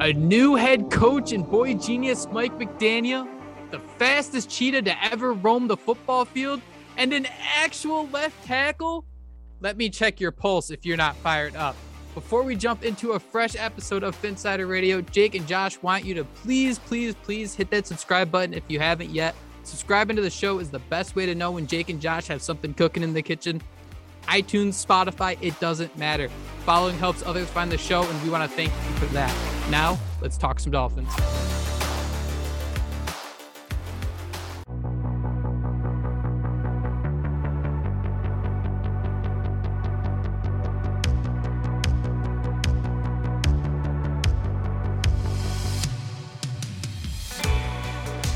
[0.00, 3.28] a new head coach and boy genius Mike McDaniel,
[3.70, 6.62] the fastest cheetah to ever roam the football field,
[6.96, 9.04] and an actual left tackle?
[9.60, 11.76] Let me check your pulse if you're not fired up.
[12.14, 16.14] Before we jump into a fresh episode of Phinsider Radio, Jake and Josh want you
[16.14, 19.34] to please, please, please hit that subscribe button if you haven't yet.
[19.64, 22.40] Subscribing to the show is the best way to know when Jake and Josh have
[22.40, 23.60] something cooking in the kitchen
[24.28, 26.28] iTunes, Spotify, it doesn't matter.
[26.64, 29.34] Following helps others find the show, and we want to thank you for that.
[29.70, 31.59] Now, let's talk some Dolphins.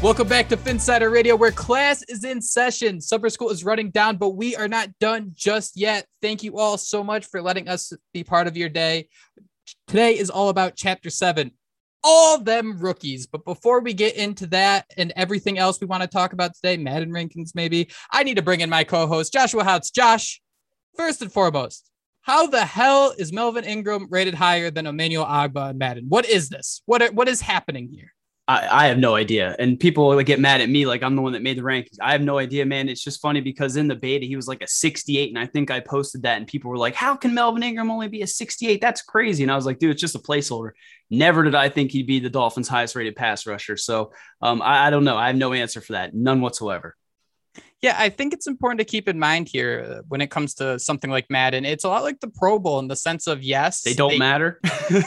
[0.04, 3.00] Welcome back to Phinsider Radio, where class is in session.
[3.00, 6.04] Summer school is running down, but we are not done just yet.
[6.20, 9.08] Thank you all so much for letting us be part of your day.
[9.86, 11.50] Today is all about Chapter 7,
[12.02, 13.26] all them rookies.
[13.26, 16.76] But before we get into that and everything else we want to talk about today,
[16.76, 19.90] Madden rankings maybe, I need to bring in my co host, Joshua Houtz.
[19.90, 20.42] Josh,
[20.98, 25.78] first and foremost, how the hell is Melvin Ingram rated higher than Emmanuel Ogbah and
[25.78, 26.04] Madden?
[26.10, 26.82] What is this?
[26.84, 28.12] What, are, what is happening here?
[28.46, 29.56] I, I, have no idea.
[29.58, 31.96] And people get mad at me like I'm the one that made the rankings.
[32.00, 32.90] I have no idea, man.
[32.90, 35.30] It's just funny because in the beta, he was like a 68.
[35.30, 38.08] And I think I posted that and people were like, How can Melvin Ingram only
[38.08, 38.82] be a 68?
[38.82, 39.42] That's crazy.
[39.42, 40.72] And I was like, dude, it's just a placeholder.
[41.10, 43.78] Never did I think he'd be the Dolphins' highest rated pass rusher.
[43.78, 45.16] So um, I, I don't know.
[45.16, 46.14] I have no answer for that.
[46.14, 46.96] None whatsoever.
[47.82, 50.78] Yeah, I think it's important to keep in mind here uh, when it comes to
[50.78, 51.66] something like Madden.
[51.66, 54.18] It's a lot like the Pro Bowl in the sense of yes, they don't they,
[54.18, 54.58] matter.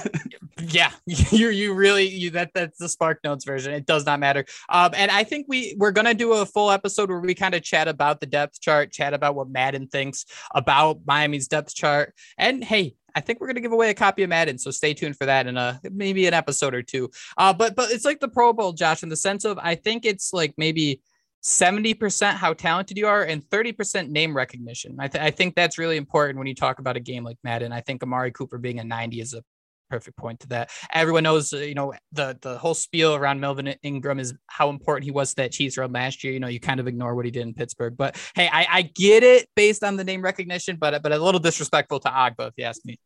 [0.62, 3.73] yeah, you you really you that that's the Spark Notes version.
[3.73, 4.45] It does not matter.
[4.70, 7.64] Um, and I think we we're gonna do a full episode where we kind of
[7.64, 12.64] chat about the depth chart, chat about what Madden thinks about Miami's depth chart, and
[12.64, 15.26] hey, I think we're gonna give away a copy of Madden, so stay tuned for
[15.26, 17.10] that in a maybe an episode or two.
[17.38, 20.06] Uh, but but it's like the Pro Bowl, Josh, in the sense of I think
[20.06, 21.02] it's like maybe
[21.48, 24.98] 70% how talented you are and 30% name recognition.
[24.99, 27.72] I, th- I think that's really important when you talk about a game like Madden.
[27.72, 29.42] I think Amari Cooper being a 90 is a
[29.89, 30.70] perfect point to that.
[30.92, 35.05] Everyone knows, uh, you know, the the whole spiel around Melvin Ingram is how important
[35.05, 36.33] he was to that Chiefs run last year.
[36.33, 38.82] You know, you kind of ignore what he did in Pittsburgh, but hey, I, I
[38.82, 42.54] get it based on the name recognition, but but a little disrespectful to Ogbah, if
[42.58, 42.99] you ask me.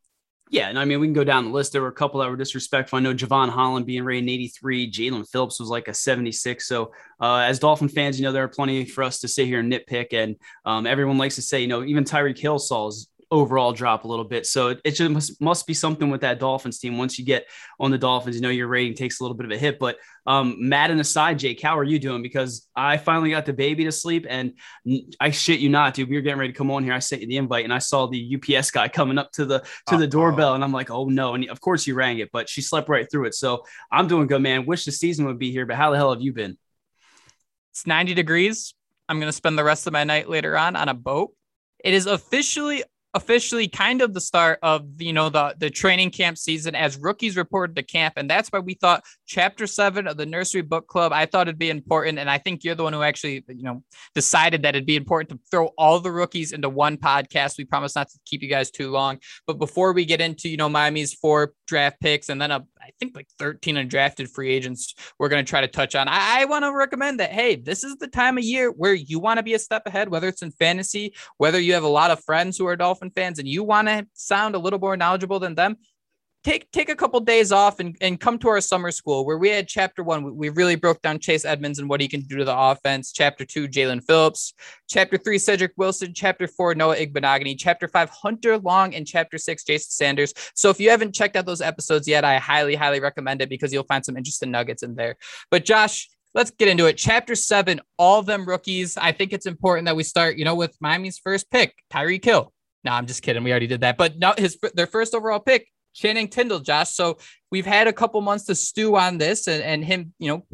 [0.51, 1.71] Yeah, and I mean we can go down the list.
[1.71, 2.97] There were a couple that were disrespectful.
[2.97, 6.67] I know Jevon Holland being rated 83, Jaelan Phillips was like a 76.
[6.67, 6.91] So
[7.21, 9.71] uh, as Dolphin fans, you know there are plenty for us to sit here and
[9.71, 10.35] nitpick, and
[10.65, 14.25] um, everyone likes to say, you know, even Tyreek Hill saws overall drop a little
[14.25, 14.45] bit.
[14.45, 16.97] So it, it just must, must be something with that Dolphins team.
[16.97, 17.47] Once you get
[17.79, 19.79] on the Dolphins, you know your rating takes a little bit of a hit.
[19.79, 19.97] But
[20.27, 22.21] um, Madden aside, Jake, how are you doing?
[22.21, 24.53] Because I finally got the baby to sleep, and
[25.19, 26.09] I shit you not, dude.
[26.09, 26.93] We were getting ready to come on here.
[26.93, 29.63] I sent you the invite, and I saw the UPS guy coming up to the
[29.87, 31.33] to the doorbell, and I'm like, oh no!
[31.33, 33.35] And of course you rang it, but she slept right through it.
[33.35, 34.65] So I'm doing good, man.
[34.65, 36.57] Wish the season would be here, but how the hell have you been?
[37.71, 38.73] It's 90 degrees.
[39.07, 41.33] I'm gonna spend the rest of my night later on on a boat.
[41.83, 42.83] It is officially
[43.13, 47.35] officially kind of the start of you know the the training camp season as rookies
[47.35, 48.13] reported to camp.
[48.17, 51.59] And that's why we thought chapter 7 of the nursery book club i thought it'd
[51.59, 52.19] be important.
[52.19, 53.83] And i think you're the one who actually you know
[54.15, 57.57] decided that it'd be important to throw all the rookies into one podcast.
[57.57, 59.19] We promise not to keep you guys too long.
[59.47, 62.91] But before we get into you know miami's four draft picks and then a I
[62.99, 66.07] think like 13 undrafted free agents we're going to try to touch on.
[66.07, 69.19] I, I want to recommend that, hey, this is the time of year where you
[69.19, 72.11] want to be a step ahead, whether it's in fantasy, whether you have a lot
[72.11, 75.39] of friends who are Dolphin fans and you want to sound a little more knowledgeable
[75.39, 75.77] than them
[76.43, 79.49] take take a couple days off and, and come to our summer school where we
[79.49, 82.45] had chapter one we really broke down chase edmonds and what he can do to
[82.45, 84.53] the offense chapter two Jaelan phillips
[84.89, 89.63] chapter three cedric wilson chapter four noah igbinoghene chapter five hunter long and chapter six
[89.63, 93.41] jason sanders so if you haven't checked out those episodes yet i highly highly recommend
[93.41, 95.15] it because you'll find some interesting nuggets in there
[95.49, 96.97] but josh let's get into it.
[96.97, 98.95] Chapter seven, all them rookies.
[98.95, 102.53] I think it's important that we start, you know, with Miami's first pick, Tyreek Hill.
[102.83, 103.43] No, I'm just kidding.
[103.43, 103.97] We already did that.
[103.97, 106.91] But now his their first overall pick, Channing Tindall, Josh.
[106.91, 107.17] So
[107.51, 110.45] we've had a couple months to stew on this and, and him, you know,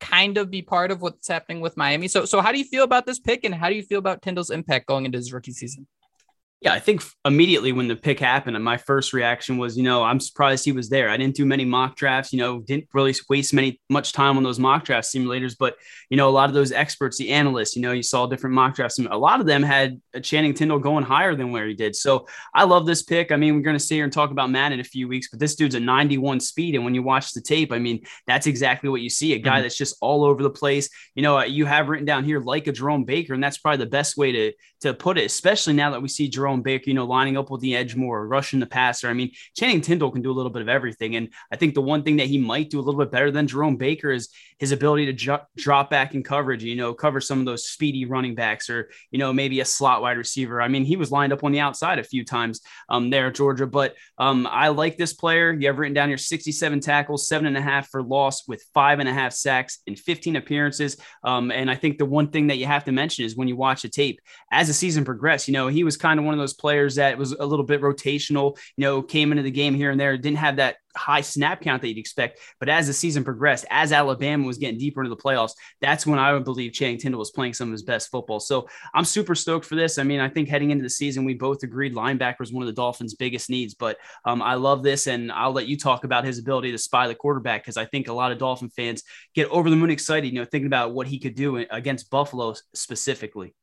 [0.00, 2.08] kind of be part of what's happening with Miami.
[2.08, 4.22] So so how do you feel about this pick and how do you feel about
[4.22, 5.86] Tindall's impact going into his rookie season?
[6.66, 10.02] Yeah, I think immediately when the pick happened, and my first reaction was, you know,
[10.02, 11.08] I'm surprised he was there.
[11.08, 14.42] I didn't do many mock drafts, you know, didn't really waste many much time on
[14.42, 15.54] those mock draft simulators.
[15.56, 15.76] But
[16.10, 18.74] you know, a lot of those experts, the analysts, you know, you saw different mock
[18.74, 18.98] drafts.
[18.98, 21.94] And a lot of them had Channing Tindall going higher than where he did.
[21.94, 23.30] So I love this pick.
[23.30, 25.28] I mean, we're going to sit here and talk about Matt in a few weeks,
[25.30, 28.48] but this dude's a 91 speed, and when you watch the tape, I mean, that's
[28.48, 29.34] exactly what you see.
[29.34, 29.62] A guy mm-hmm.
[29.62, 30.88] that's just all over the place.
[31.14, 33.90] You know, you have written down here like a Jerome Baker, and that's probably the
[33.90, 37.06] best way to to put it, especially now that we see Jerome Baker, you know,
[37.06, 39.08] lining up with the edge more, rushing the passer.
[39.08, 41.16] I mean, Channing Tindall can do a little bit of everything.
[41.16, 43.46] And I think the one thing that he might do a little bit better than
[43.46, 44.28] Jerome Baker is
[44.58, 48.04] his ability to ju- drop back in coverage, you know, cover some of those speedy
[48.04, 50.60] running backs or, you know, maybe a slot wide receiver.
[50.60, 53.34] I mean, he was lined up on the outside a few times um, there, at
[53.34, 53.66] Georgia.
[53.66, 55.52] But um, I like this player.
[55.52, 58.98] You have written down your 67 tackles, seven and a half for loss with five
[58.98, 60.96] and a half sacks in 15 appearances.
[61.22, 63.56] Um, and I think the one thing that you have to mention is when you
[63.56, 64.20] watch the tape,
[64.50, 67.18] as the season progressed, you know, he was kind of one of those players that
[67.18, 70.38] was a little bit rotational, you know, came into the game here and there, didn't
[70.38, 72.40] have that high snap count that you'd expect.
[72.58, 76.18] But as the season progressed, as Alabama was getting deeper into the playoffs, that's when
[76.18, 78.40] I would believe Channing Tindall was playing some of his best football.
[78.40, 79.98] So I'm super stoked for this.
[79.98, 82.66] I mean, I think heading into the season, we both agreed linebacker was one of
[82.66, 83.74] the Dolphins' biggest needs.
[83.74, 87.06] But um, I love this, and I'll let you talk about his ability to spy
[87.08, 89.02] the quarterback because I think a lot of Dolphin fans
[89.34, 92.54] get over the moon excited, you know, thinking about what he could do against Buffalo
[92.74, 93.54] specifically.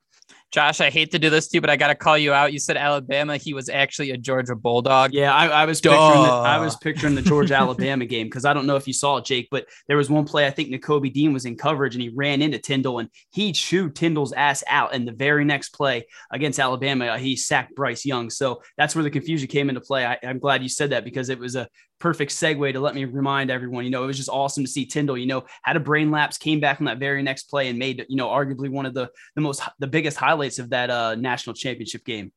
[0.53, 2.53] Josh, I hate to do this to you, but I got to call you out.
[2.53, 3.38] You said Alabama.
[3.38, 5.11] He was actually a Georgia Bulldog.
[5.11, 8.53] Yeah, I, I was picturing the, I was picturing the Georgia Alabama game because I
[8.53, 11.11] don't know if you saw it, Jake, but there was one play I think Nakobe
[11.11, 14.94] Dean was in coverage and he ran into Tindall and he chewed Tindall's ass out.
[14.94, 18.29] And the very next play against Alabama, he sacked Bryce Young.
[18.29, 20.05] So that's where the confusion came into play.
[20.05, 21.67] I, I'm glad you said that because it was a
[22.03, 24.85] perfect segue to let me remind everyone, you know, it was just awesome to see
[24.85, 27.79] Tindall, you know, had a brain lapse, came back on that very next play and
[27.79, 31.15] made, you know, arguably one of the, the most, the biggest highlights of that uh,
[31.15, 32.31] national championship game.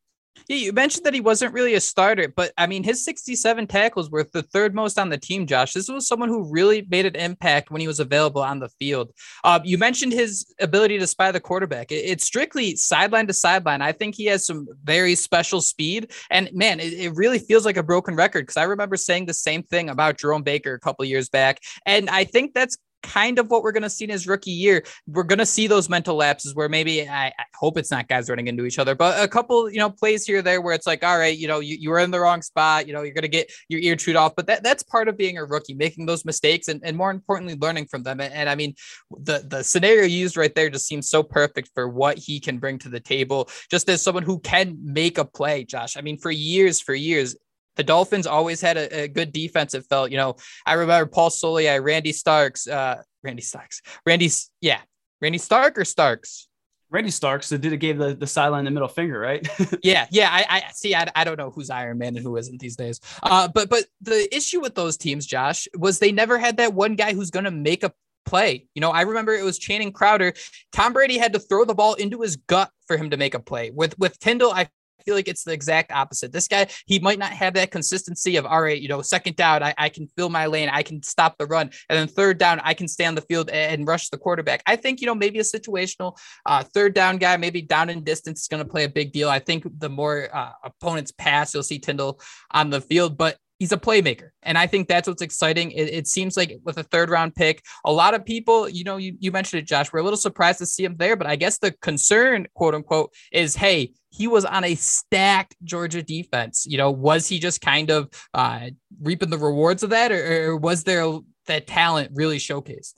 [0.48, 4.10] Yeah, you mentioned that he wasn't really a starter, but I mean, his 67 tackles
[4.10, 5.72] were the third most on the team, Josh.
[5.72, 9.12] This was someone who really made an impact when he was available on the field.
[9.42, 11.90] Uh, you mentioned his ability to spy the quarterback.
[11.90, 13.82] it's strictly sideline to sideline.
[13.82, 16.12] I think he has some very special speed.
[16.30, 19.34] And man, it, it really feels like a broken record because I remember saying the
[19.34, 21.60] same thing about Jerome Baker a couple years back.
[21.86, 22.76] And I think that's
[23.06, 24.82] kind of what we're going to see in his rookie year.
[25.06, 28.28] We're going to see those mental lapses where maybe I, I, hope it's not guys
[28.28, 31.02] running into each other, but a couple, you know, plays here there where it's like,
[31.04, 33.22] all right, you know, you, you were in the wrong spot, you know, you're going
[33.22, 34.34] to get your ear chewed off.
[34.36, 37.56] But that, that's part of being a rookie, making those mistakes and, and more importantly,
[37.58, 38.20] learning from them.
[38.20, 38.74] And, and I mean,
[39.10, 42.78] the, the scenario used right there just seems so perfect for what he can bring
[42.80, 45.96] to the table, just as someone who can make a play, Josh.
[45.96, 47.36] I mean, for years, for years,
[47.76, 49.74] the Dolphins always had a, a, good defense.
[49.74, 54.80] It felt, you know, I remember Paul Soliai, Randy Starks, uh, Randy Starks, Randy's, yeah,
[55.20, 56.48] Randy Stark or Starks.
[56.88, 59.46] Randy Starks that did it gave the, the sideline the middle finger, right?
[59.82, 60.28] yeah, yeah.
[60.30, 60.94] I, I see.
[60.94, 63.00] I, I don't know who's Iron Man and who isn't these days.
[63.22, 66.94] Uh, but but the issue with those teams, Josh, was they never had that one
[66.94, 67.92] guy who's going to make a
[68.24, 68.66] play.
[68.74, 70.34] You know, I remember it was Channing Crowder.
[70.72, 73.40] Tom Brady had to throw the ball into his gut for him to make a
[73.40, 73.70] play.
[73.70, 74.68] With with Tindall, I
[75.04, 76.32] feel like it's the exact opposite.
[76.32, 79.62] This guy, he might not have that consistency of, all right, you know, second down,
[79.62, 81.70] I, I can fill my lane, I can stop the run.
[81.88, 84.62] And then third down, I can stay on the field and rush the quarterback.
[84.66, 88.42] I think, you know, maybe a situational uh, third down guy, maybe down in distance
[88.42, 89.28] is going to play a big deal.
[89.28, 92.20] I think the more uh, opponents pass, you'll see Tindall
[92.50, 93.16] on the field.
[93.16, 94.30] But he's a playmaker.
[94.42, 95.70] And I think that's what's exciting.
[95.70, 98.96] It, it, seems like with a third round pick, a lot of people, you know,
[98.96, 101.16] you, you mentioned it, Josh, we're a little surprised to see him there.
[101.16, 106.02] But I guess the concern, quote unquote, is hey, he was on a stacked Georgia
[106.02, 106.66] defense.
[106.66, 108.70] You know, was he just kind of uh,
[109.00, 112.94] reaping the rewards of that, or, or was there that talent really showcased?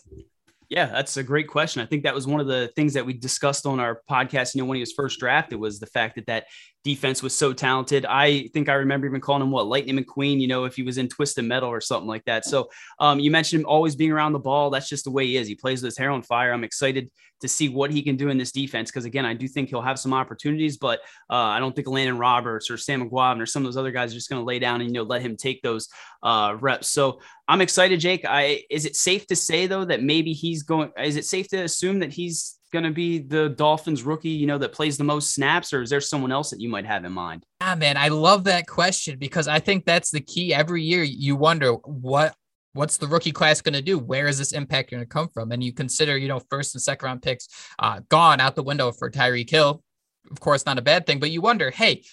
[0.69, 1.81] Yeah, that's a great question.
[1.81, 4.55] I think that was one of the things that we discussed on our podcast.
[4.55, 6.47] You know, when he was first drafted, was the fact that that
[6.89, 8.07] defense was so talented.
[8.07, 10.97] I think I remember even calling him what Lightning McQueen, you know, if he was
[10.97, 12.47] in Twisted Metal or something like that.
[12.47, 14.71] So um, you mentioned him always being around the ball.
[14.71, 15.47] That's just the way he is.
[15.47, 16.53] He plays with his hair on fire.
[16.53, 17.11] I'm excited
[17.41, 19.83] to see what he can do in this defense because again, I do think he'll
[19.83, 23.63] have some opportunities, but uh, I don't think Landon Roberts or Sam Eguavoen or some
[23.63, 25.37] of those other guys are just going to lay down and you know let him
[25.37, 25.89] take those
[26.23, 26.91] uh, reps.
[26.91, 28.25] So I'm excited, Jake.
[28.27, 30.91] I is it safe to say though that maybe he's going?
[30.99, 34.59] Is it safe to assume that he's going to be the Dolphins rookie, you know,
[34.59, 37.13] that plays the most snaps, or is there someone else that you might have in
[37.13, 37.45] mind?
[37.61, 40.55] Ah, man, I love that question because I think that's the key.
[40.55, 42.35] Every year, you wonder what
[42.75, 43.99] what's the rookie class going to do?
[43.99, 45.51] Where is this impact going to come from?
[45.51, 47.49] And you consider, you know, first and second round picks
[47.79, 49.83] uh, gone out the window for Tyreek Hill.
[50.31, 52.05] Of course, not a bad thing, but you wonder, hey,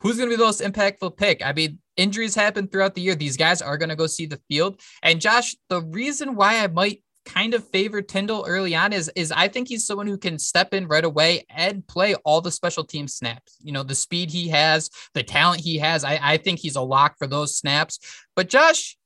[0.00, 1.44] who's going to be the most impactful pick?
[1.44, 3.14] I mean, injuries happen throughout the year.
[3.14, 4.80] These guys are going to go see the field.
[5.02, 9.30] And Josh, the reason why I might kind of favored Tindall early on is is
[9.30, 12.84] I think he's someone who can step in right away and play all the special
[12.84, 13.56] team snaps.
[13.62, 16.04] You know, the speed he has, the talent he has.
[16.04, 17.98] I, I think he's a lock for those snaps.
[18.34, 18.96] But Josh,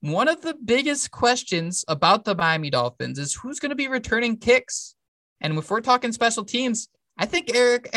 [0.00, 4.36] one of the biggest questions about the Miami Dolphins is who's going to be returning
[4.36, 4.94] kicks.
[5.40, 6.88] And if we're talking special teams,
[7.18, 7.88] I think Eric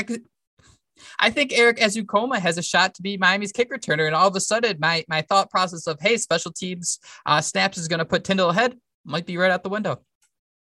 [1.19, 4.05] I think Erik Ezukanma has a shot to be Miami's kick returner.
[4.07, 7.77] And all of a sudden, my my thought process of hey, special teams uh, snaps
[7.77, 10.01] is going to put Tindall ahead might be right out the window.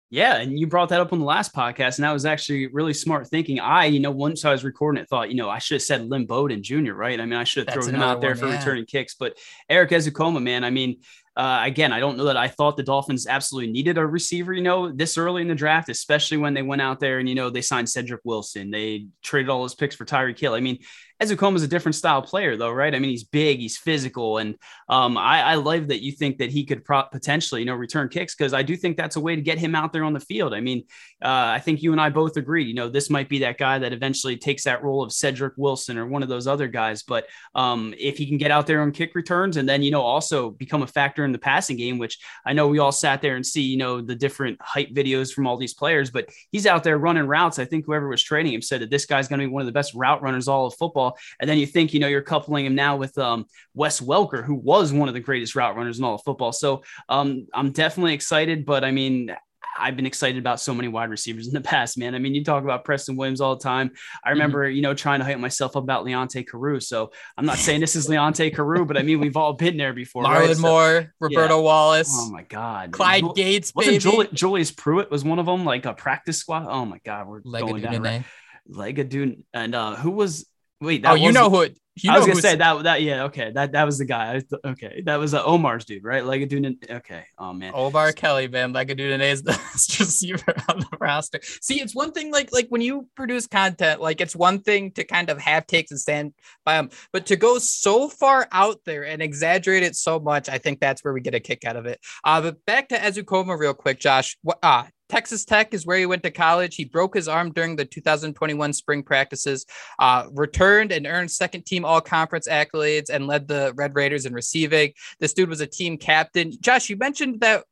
[0.08, 2.94] Yeah, and you brought that up on the last podcast, and that was actually really
[2.94, 3.58] smart thinking.
[3.58, 6.08] I, you know, once I was recording it, thought, you know, I should have said
[6.08, 7.20] Lynn Bowden Jr., right?
[7.20, 8.58] I mean, I should have thrown him out there one, for yeah.
[8.58, 9.16] returning kicks.
[9.18, 9.36] But
[9.68, 11.00] Erik Ezukanma, man, I mean,
[11.36, 14.62] uh, again, I don't know that I thought the Dolphins absolutely needed a receiver, you
[14.62, 17.50] know, this early in the draft, especially when they went out there and, you know,
[17.50, 18.70] they signed Cedric Wilson.
[18.70, 20.54] They traded all his picks for Tyreek Hill.
[20.54, 20.78] I mean,
[21.22, 22.94] Ezukanma is a different style player, though, right?
[22.94, 24.54] I mean, he's big, he's physical, and
[24.88, 28.10] um, I, I, love that you think that he could pro- potentially, you know, return
[28.10, 30.20] kicks because I do think that's a way to get him out there on the
[30.20, 30.52] field.
[30.52, 30.84] I mean,
[31.22, 33.78] uh, I think you and I both agreed, you know, this might be that guy
[33.78, 37.02] that eventually takes that role of Cedric Wilson or one of those other guys.
[37.02, 40.02] But um, if he can get out there on kick returns and then, you know,
[40.02, 43.36] also become a factor in the passing game, which I know we all sat there
[43.36, 46.84] and see, you know, the different hype videos from all these players, but he's out
[46.84, 47.58] there running routes.
[47.58, 49.66] I think whoever was training him said that this guy's going to be one of
[49.66, 51.18] the best route runners all of football football.
[51.40, 54.54] And then you think, you know, you're coupling him now with um, Wes Welker, who
[54.54, 56.52] was one of the greatest route runners in all of football.
[56.52, 59.34] So um, I'm definitely excited, but I mean,
[59.78, 62.14] I've been excited about so many wide receivers in the past, man.
[62.14, 63.90] I mean, you talk about Preston Williams all the time.
[64.24, 64.30] I mm-hmm.
[64.30, 64.76] remember, mm-hmm.
[64.76, 66.80] you know, trying to hype myself up about Leonte Carroo.
[66.80, 69.92] So I'm not saying this is Leonte Carroo, but I mean, we've all been there
[69.92, 70.24] before.
[70.24, 70.58] Marlon right?
[70.58, 71.62] Moore, so, Roberto yeah.
[71.62, 72.08] Wallace.
[72.10, 72.92] Oh my God.
[72.92, 73.72] Clyde Jul- Gates.
[73.74, 76.68] Wasn't Jul- Julius Pruitt was one of them, like a practice squad?
[76.70, 77.28] Oh my God.
[77.28, 78.02] We're going down.
[78.02, 78.24] Right.
[78.70, 79.42] Legedu Naanee.
[79.52, 80.46] And uh, who was
[80.80, 81.62] Wait, oh, you know who?
[81.62, 82.82] It, you I was gonna say that.
[82.82, 83.52] That yeah, okay.
[83.52, 84.42] That that was the guy.
[84.66, 86.22] okay, that was uh, Omar's dude, right?
[86.22, 86.90] Legedu Naanee.
[86.96, 87.24] Okay.
[87.38, 87.72] Oh man.
[87.74, 88.74] Omar Kelly, man.
[88.74, 89.52] Legedu Naanee is the
[89.98, 91.40] receiver on the roster.
[91.62, 95.04] See, it's one thing like like when you produce content, like it's one thing to
[95.04, 96.34] kind of have takes and stand
[96.66, 100.58] by them, but to go so far out there and exaggerate it so much, I
[100.58, 101.98] think that's where we get a kick out of it.
[102.24, 104.36] Uh, but back to Ezukanma real quick, Josh.
[104.42, 106.76] What uh Texas Tech is where he went to college.
[106.76, 109.66] He broke his arm during the 2021 spring practices,
[109.98, 114.32] uh, returned and earned second team all conference accolades and led the Red Raiders in
[114.32, 114.92] receiving.
[115.20, 116.52] This dude was a team captain.
[116.60, 117.64] Josh, you mentioned that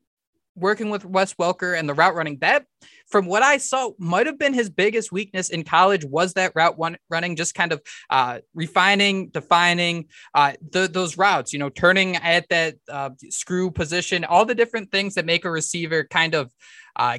[0.56, 2.64] working with Wes Welker and the route running, that
[3.08, 6.78] from what I saw might have been his biggest weakness in college was that route
[6.78, 12.16] one running, just kind of uh, refining, defining uh, the, those routes, you know, turning
[12.16, 16.52] at that uh, screw position, all the different things that make a receiver kind of
[16.96, 17.18] uh,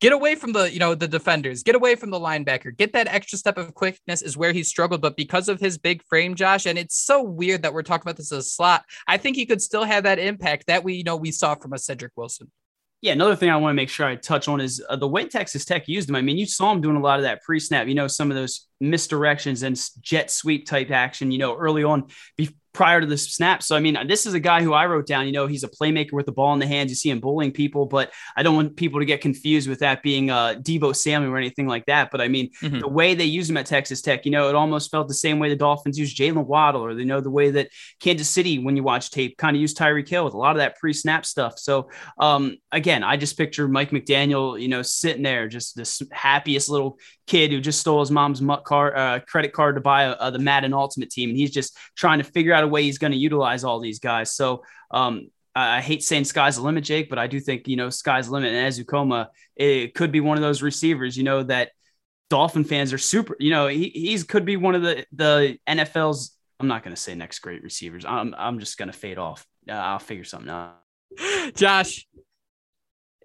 [0.00, 1.62] get away from the you know the defenders.
[1.62, 2.76] Get away from the linebacker.
[2.76, 6.02] Get that extra step of quickness is where he struggled but because of his big
[6.08, 9.16] frame josh and it's so weird that we're talking about this as a slot i
[9.16, 11.78] think he could still have that impact that we you know we saw from a
[11.78, 12.50] cedric wilson.
[13.02, 15.26] Yeah, another thing I want to make sure I touch on is uh, the way
[15.26, 16.16] Texas Tech used him.
[16.16, 18.36] I mean, you saw him doing a lot of that pre-snap, you know, some of
[18.36, 23.18] those misdirections and jet sweep type action, you know, early on be- prior to the
[23.18, 23.62] snap.
[23.62, 25.68] So, I mean, this is a guy who I wrote down, you know, he's a
[25.68, 26.90] playmaker with the ball in the hands.
[26.90, 30.02] You see him bullying people, but I don't want people to get confused with that
[30.02, 32.10] being uh, Deebo Samuel or anything like that.
[32.10, 32.78] But I mean, mm-hmm.
[32.78, 35.38] the way they use him at Texas Tech, you know, it almost felt the same
[35.38, 38.76] way the Dolphins use Jaylen Waddle or, you know, the way that Kansas City, when
[38.76, 41.26] you watch tape, kind of use Tyreek Hill with a lot of that pre snap
[41.26, 41.58] stuff.
[41.58, 46.68] So, um, again, I just picture Mike McDaniel, you know, sitting there, just this happiest
[46.68, 46.98] little
[47.30, 50.74] kid who just stole his mom's card, uh, credit card to buy uh, the Madden
[50.74, 51.30] Ultimate Team.
[51.30, 54.00] And he's just trying to figure out a way he's going to utilize all these
[54.00, 54.32] guys.
[54.34, 57.88] So um, I hate saying sky's the limit, Jake, but I do think, you know,
[57.88, 58.52] sky's the limit.
[58.52, 61.70] And Ezukanma, it could be one of those receivers, you know, that
[62.30, 66.36] Dolphin fans are super, you know, he he's could be one of the, the NFL's,
[66.58, 68.04] I'm not going to say next great receivers.
[68.04, 69.46] I'm, I'm just going to fade off.
[69.68, 70.78] Uh, I'll figure something out.
[71.54, 72.08] Josh,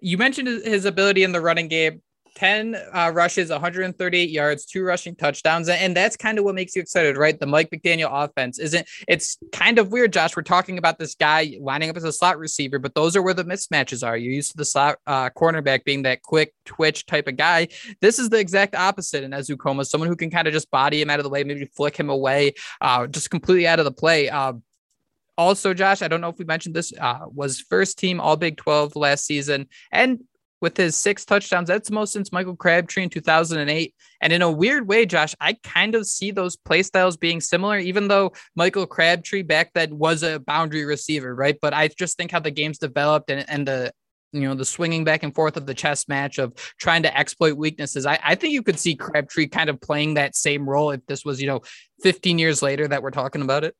[0.00, 2.02] you mentioned his ability in the running game.
[2.36, 5.68] 10 uh, rushes, 138 yards, two rushing touchdowns.
[5.68, 7.38] And that's kind of what makes you excited, right?
[7.38, 10.36] The Mike McDaniel offense isn't, it's kind of weird, Josh.
[10.36, 13.34] We're talking about this guy lining up as a slot receiver, but those are where
[13.34, 14.16] the mismatches are.
[14.16, 17.68] You're used to the slot uh, cornerback being that quick twitch type of guy.
[18.00, 21.10] This is the exact opposite in Ezukanma, someone who can kind of just body him
[21.10, 22.52] out of the way, maybe flick him away,
[22.82, 24.28] uh, just completely out of the play.
[24.28, 24.52] Uh,
[25.38, 28.56] also, Josh, I don't know if we mentioned this, uh, was first team All Big
[28.56, 30.20] 12 last season and
[30.60, 31.68] with his six touchdowns.
[31.68, 33.94] That's the most since Michael Crabtree in 2008.
[34.20, 37.78] And in a weird way, Josh, I kind of see those play styles being similar,
[37.78, 41.56] even though Michael Crabtree back then was a boundary receiver, right?
[41.60, 43.92] But I just think how the game's developed and, and the
[44.32, 47.56] you know the swinging back and forth of the chess match of trying to exploit
[47.56, 48.06] weaknesses.
[48.06, 51.24] I, I think you could see Crabtree kind of playing that same role if this
[51.24, 51.62] was you know
[52.02, 53.74] 15 years later that we're talking about it.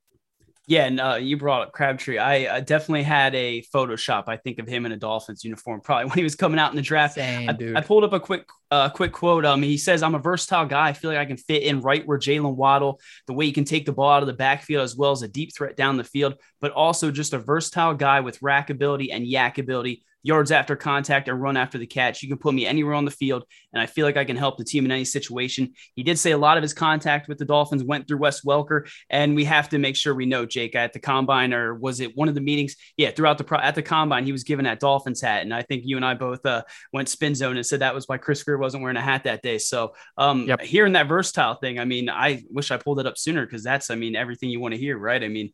[0.69, 2.19] Yeah, and uh, you brought up Crabtree.
[2.19, 4.25] I uh, definitely had a Photoshop.
[4.27, 6.77] I think of him in a Dolphins uniform, probably when he was coming out in
[6.77, 7.15] the draft.
[7.15, 9.45] Same, I, I, pulled up a quick a quick quote.
[9.45, 10.89] Um, he says, "I'm a versatile guy.
[10.89, 13.65] I feel like I can fit in right where Jaylen Waddle, the way he can
[13.65, 16.05] take the ball out of the backfield as well as a deep threat down the
[16.05, 20.75] field, but also just a versatile guy with rack ability and yak ability yards after
[20.75, 22.21] contact and run after the catch.
[22.21, 24.59] You can put me anywhere on the field, and I feel like I can help
[24.59, 25.73] the team in any situation.
[25.95, 28.89] He did say a lot of his contact with the Dolphins went through Wes Welker,
[29.09, 32.17] and we have to make sure we know Jake at the combine, or was it
[32.17, 32.75] one of the meetings?
[32.97, 35.63] Yeah, throughout the pro- at the combine, he was given that Dolphins hat, and I
[35.63, 38.43] think you and I both uh, went spin zone and said that was why Chris
[38.43, 39.59] Grier wasn't wearing a hat that day.
[39.59, 40.61] So um, yep.
[40.61, 43.91] hearing that versatile thing, I mean, I wish I pulled it up sooner because that's,
[43.91, 45.23] I mean, everything you want to hear, right?
[45.23, 45.53] I mean,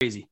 [0.00, 0.28] crazy.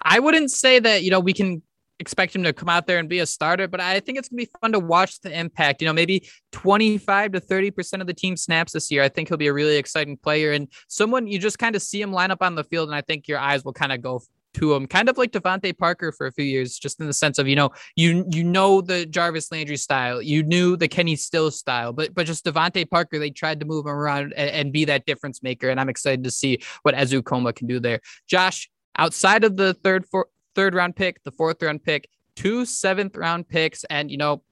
[0.00, 1.62] I wouldn't say that, you know, we can
[2.02, 4.44] expect him to come out there and be a starter, but I think it's going
[4.44, 5.80] to be fun to watch the impact.
[5.80, 9.02] You know, maybe 25 to 30% of the team snaps this year.
[9.02, 12.02] I think he'll be a really exciting player and someone you just kind of see
[12.02, 12.88] him line up on the field.
[12.88, 14.20] And I think your eyes will kind of go
[14.54, 17.38] to him, kind of like DeVante Parker for a few years, just in the sense
[17.38, 21.58] of, you know, you you know the Jarvis Landry style, you knew the Kenny Stills
[21.58, 24.84] style, but but just DeVante Parker, they tried to move him around and, and be
[24.84, 25.70] that difference maker.
[25.70, 28.00] And I'm excited to see what Ezukanma can do there.
[28.28, 33.16] Josh, outside of the third, four, third round pick, the fourth round pick, two seventh
[33.16, 33.84] round picks.
[33.84, 34.42] And, you know,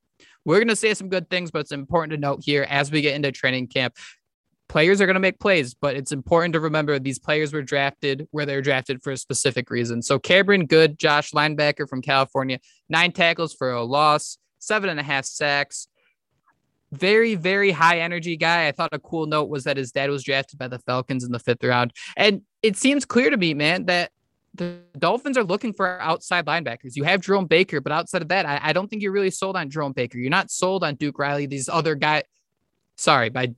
[0.45, 3.03] we're going to say some good things, but it's important to note here as we
[3.03, 3.97] get into training camp,
[4.69, 8.29] players are going to make plays, but it's important to remember these players were drafted
[8.31, 10.01] where they're drafted for a specific reason.
[10.01, 15.03] So Cameron Goode, Josh linebacker from California, nine tackles for a loss, seven and a
[15.03, 15.89] half sacks.
[16.93, 18.67] Very, very high energy guy.
[18.67, 21.33] I thought a cool note was that his dad was drafted by the Falcons in
[21.33, 21.93] the fifth round.
[22.17, 24.11] And it seems clear to me, man, that
[24.61, 26.95] the Dolphins are looking for outside linebackers.
[26.95, 29.57] You have Jerome Baker, but outside of that, I, I, don't think you're really sold
[29.57, 30.19] on Jerome Baker.
[30.19, 31.47] You're not sold on Duke Riley.
[31.47, 32.25] These other guys,
[32.97, 33.55] sorry, by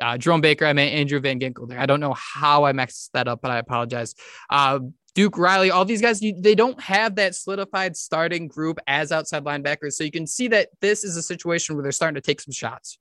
[0.00, 1.80] uh, Jerome Baker, I meant Andrew Van Ginkel there.
[1.80, 4.14] I don't know how I messed that up, but I apologize.
[4.48, 4.78] Uh,
[5.16, 9.42] Duke Riley, all these guys, you, they don't have that solidified starting group as outside
[9.42, 9.94] linebackers.
[9.94, 12.52] So you can see that this is a situation where they're starting to take some
[12.52, 12.98] shots.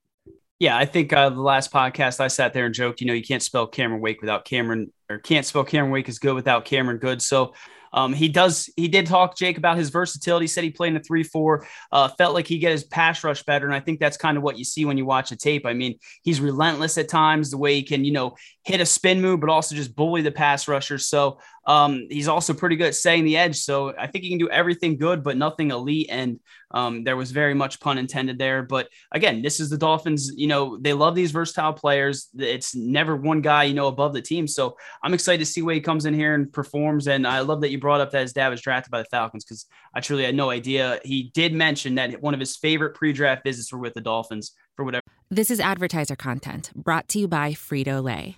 [0.60, 3.24] Yeah, I think uh, the last podcast I sat there and joked, you know, you
[3.24, 6.98] can't spell Cameron Wake without Cameron, or can't spell Cameron Wake is good without Cameron
[6.98, 7.22] Goode.
[7.22, 7.54] So
[7.94, 8.68] um, he does.
[8.76, 10.44] He did talk Jake about his versatility.
[10.44, 11.68] He said he played in a three-four.
[11.92, 14.44] Uh, felt like he get his pass rush better, and I think that's kind of
[14.44, 15.66] what you see when you watch a tape.
[15.66, 17.52] I mean, he's relentless at times.
[17.52, 20.32] The way he can, you know, hit a spin move, but also just bully the
[20.32, 20.98] pass rusher.
[20.98, 23.58] So um, he's also pretty good at setting the edge.
[23.58, 26.08] So I think he can do everything good, but nothing elite.
[26.10, 26.40] And
[26.72, 28.64] um, there was very much pun intended there.
[28.64, 30.32] But again, this is the Dolphins.
[30.36, 32.30] You know, they love these versatile players.
[32.38, 34.48] It's never one guy, you know, above the team.
[34.48, 37.08] So I'm excited to see where he comes in here and performs.
[37.08, 39.44] And I love that you brought up that his dad was drafted by the Falcons
[39.44, 41.02] because I truly had no idea.
[41.04, 44.54] He did mention that one of his favorite pre draft visits were with the Dolphins
[44.78, 45.04] for whatever.
[45.30, 48.38] This is advertiser content brought to you by Frito Lay.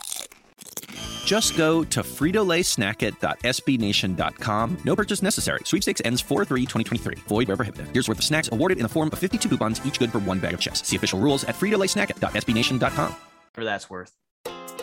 [1.25, 4.77] Just go to fritolaysnacket.sbnation.com.
[4.85, 5.59] No purchase necessary.
[5.65, 7.19] Sweepstakes ends 4-3-2023.
[7.27, 7.87] Void where prohibited.
[7.91, 10.39] Here's worth of snacks awarded in the form of 52 coupons, each good for one
[10.39, 10.87] bag of chips.
[10.87, 13.15] See official rules at fritolaysnacket.sbnation.com.
[13.53, 14.13] For that's worth.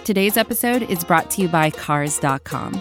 [0.04, 2.80] Today's episode is brought to you by Cars.com.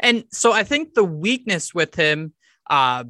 [0.00, 2.32] And so I think the weakness with him
[2.68, 3.04] uh,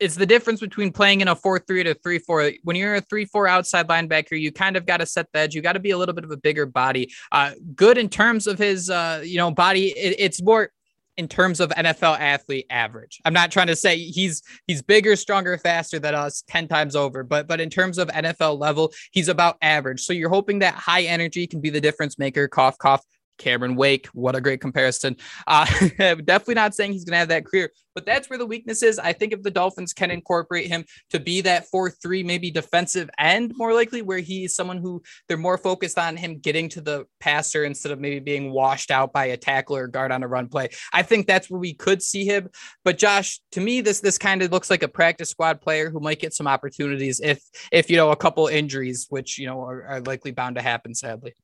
[0.00, 2.52] is the difference between playing in a 4 3 to 3 4.
[2.64, 5.54] When you're a 3 4 outside linebacker, you kind of got to set the edge.
[5.54, 7.12] You got to be a little bit of a bigger body.
[7.32, 9.88] Uh, good in terms of his, uh, you know, body.
[9.88, 10.70] It, it's more
[11.16, 13.20] in terms of NFL athlete average.
[13.24, 17.22] I'm not trying to say he's he's bigger, stronger, faster than us 10 times over,
[17.22, 20.02] but but in terms of NFL level, he's about average.
[20.02, 23.02] So you're hoping that high energy can be the difference maker, cough cough
[23.38, 25.16] Cameron Wake, what a great comparison.
[25.46, 25.66] Uh,
[25.98, 28.98] definitely not saying he's going to have that career, but that's where the weakness is.
[28.98, 33.10] I think if the Dolphins can incorporate him to be that 4 3, maybe defensive
[33.18, 37.06] end, more likely, where he's someone who they're more focused on him getting to the
[37.20, 40.48] passer instead of maybe being washed out by a tackler or guard on a run
[40.48, 40.68] play.
[40.92, 42.50] I think that's where we could see him.
[42.84, 46.00] But Josh, to me, this this kind of looks like a practice squad player who
[46.00, 49.84] might get some opportunities if if you know a couple injuries, which you know are,
[49.86, 51.34] are likely bound to happen, sadly.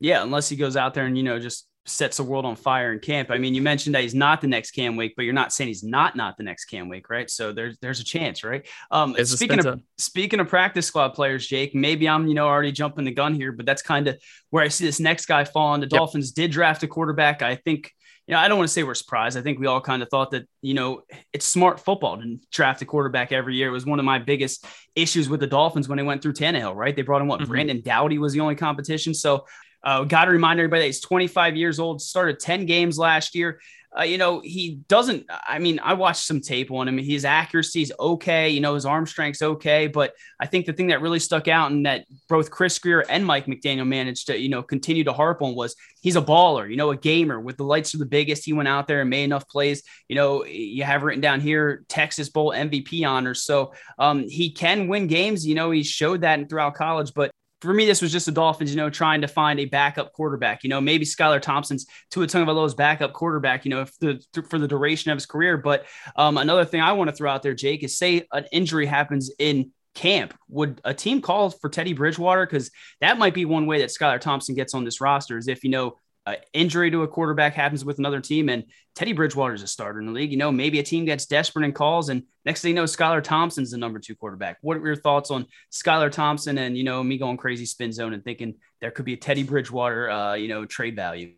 [0.00, 2.92] Yeah, unless he goes out there and you know just sets the world on fire
[2.92, 3.30] in camp.
[3.30, 5.68] I mean, you mentioned that he's not the next Cam Wake, but you're not saying
[5.68, 7.28] he's not not the next Cam Wake, right?
[7.30, 8.66] So there's there's a chance, right?
[8.90, 13.04] Um, speaking of speaking of practice squad players, Jake, maybe I'm you know already jumping
[13.04, 15.80] the gun here, but that's kind of where I see this next guy falling.
[15.80, 15.98] The yep.
[15.98, 17.42] Dolphins did draft a quarterback.
[17.42, 17.92] I think.
[18.30, 19.36] You know, I don't want to say we're surprised.
[19.36, 22.80] I think we all kind of thought that, you know, it's smart football to draft
[22.80, 23.66] a quarterback every year.
[23.66, 24.64] It was one of my biggest
[24.94, 26.94] issues with the Dolphins when they went through Tannehill, right?
[26.94, 27.40] They brought in what?
[27.40, 27.50] Mm-hmm.
[27.50, 29.14] Brandon Doughty was the only competition.
[29.14, 29.46] So
[29.82, 33.60] uh, Got to remind everybody that he's 25 years old, started 10 games last year.
[33.98, 35.26] Uh, you know, he doesn't.
[35.28, 36.96] I mean, I watched some tape on him.
[36.96, 38.48] His accuracy is okay.
[38.48, 39.88] You know, his arm strength's okay.
[39.88, 43.26] But I think the thing that really stuck out and that both Chris Grier and
[43.26, 46.76] Mike McDaniel managed to, you know, continue to harp on was he's a baller, you
[46.76, 48.44] know, a gamer with the lights are the biggest.
[48.44, 49.82] He went out there and made enough plays.
[50.08, 53.42] You know, you have written down here Texas Bowl MVP honors.
[53.42, 55.44] So um, he can win games.
[55.44, 57.12] You know, he showed that throughout college.
[57.12, 60.12] But for me, this was just the Dolphins, you know, trying to find a backup
[60.12, 60.64] quarterback.
[60.64, 63.64] You know, maybe Skylar Thompson's Tua Tagovailoa's backup quarterback.
[63.64, 65.56] You know, the, for the duration of his career.
[65.58, 68.86] But um, another thing I want to throw out there, Jake, is say an injury
[68.86, 70.34] happens in camp.
[70.48, 72.46] Would a team call for Teddy Bridgewater?
[72.46, 72.70] Because
[73.00, 75.36] that might be one way that Skylar Thompson gets on this roster.
[75.36, 75.96] Is if you know
[76.26, 80.00] uh, injury to a quarterback happens with another team, and Teddy Bridgewater is a starter
[80.00, 80.30] in the league.
[80.30, 83.22] You know, maybe a team gets desperate and calls, and next thing you know, Skylar
[83.22, 84.58] Thompson's the number two quarterback.
[84.60, 88.12] What are your thoughts on Skylar Thompson and you know me going crazy spin zone
[88.12, 91.34] and thinking there could be a Teddy Bridgewater, uh, you know, trade value?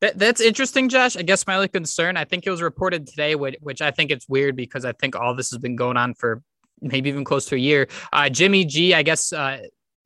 [0.00, 1.16] That, that's interesting, Josh.
[1.16, 4.10] I guess my only concern, I think it was reported today, which, which I think
[4.10, 6.42] it's weird because I think all this has been going on for
[6.80, 7.88] maybe even close to a year.
[8.12, 9.58] Uh, Jimmy G, I guess uh,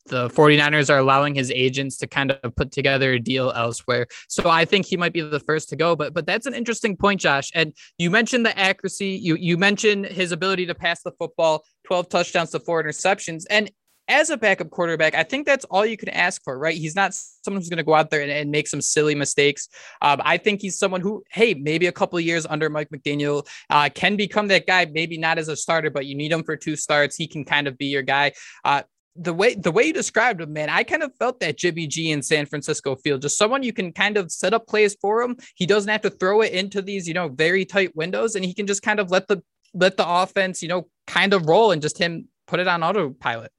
[0.07, 4.07] the 49ers are allowing his agents to kind of put together a deal elsewhere.
[4.29, 5.95] So I think he might be the first to go.
[5.97, 7.51] But but that's an interesting point, Josh.
[7.55, 9.11] And you mentioned the accuracy.
[9.23, 13.45] You you mentioned his ability to pass the football, 12 touchdowns to four interceptions.
[13.51, 13.71] And
[14.09, 16.77] as a backup quarterback, I think that's all you can ask for, right?
[16.77, 19.69] He's not someone who's going to go out there and, and, make some silly mistakes.
[20.03, 23.47] Um, I think he's someone who, hey, maybe a couple of years under Mike McDaniel
[23.71, 24.87] uh, can become that guy.
[24.93, 27.17] Maybe not as a starter, but you need him for two starts.
[27.17, 28.33] He can kind of be your guy.
[28.65, 28.83] Uh,
[29.17, 32.13] the way the way you described him, man, I kind of felt that Jimmy G
[32.13, 35.37] in San Francisco field, just someone you can kind of set up plays for him.
[35.55, 38.55] He doesn't have to throw it into these, you know, very tight windows, and he
[38.55, 39.43] can just kind of let the
[39.75, 43.53] let the offense, you know, kind of roll and just him put it on autopilot.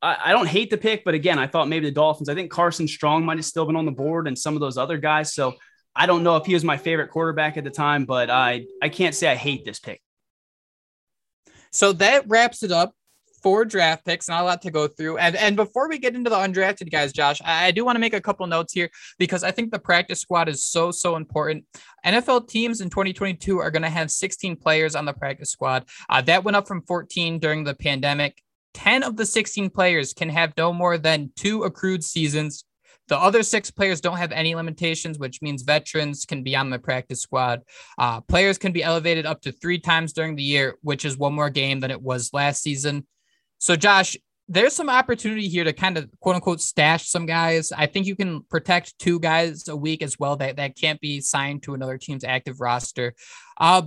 [0.00, 2.28] I, I don't hate the pick, but again, I thought maybe the Dolphins.
[2.28, 4.78] I think Carson Strong might have still been on the board, and some of those
[4.78, 5.34] other guys.
[5.34, 5.54] So
[5.94, 8.88] I don't know if he was my favorite quarterback at the time, but I I
[8.88, 10.00] can't say I hate this pick.
[11.72, 12.94] So that wraps it up
[13.42, 15.18] four draft picks, not a lot to go through.
[15.18, 18.00] And and before we get into the undrafted guys, Josh, I, I do want to
[18.00, 21.64] make a couple notes here because I think the practice squad is so so important.
[22.04, 25.88] NFL teams in 2022 are going to have 16 players on the practice squad.
[26.08, 28.42] Uh, that went up from 14 during the pandemic.
[28.74, 32.64] 10 of the 16 players can have no more than two accrued seasons
[33.08, 36.78] the other six players don't have any limitations, which means veterans can be on the
[36.78, 37.62] practice squad.
[37.98, 41.34] Uh, players can be elevated up to three times during the year, which is one
[41.34, 43.06] more game than it was last season.
[43.58, 44.16] So, Josh,
[44.48, 47.72] there's some opportunity here to kind of quote unquote stash some guys.
[47.72, 51.20] I think you can protect two guys a week as well that, that can't be
[51.20, 53.14] signed to another team's active roster.
[53.58, 53.82] Uh,